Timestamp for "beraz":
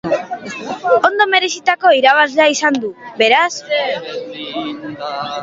3.21-3.53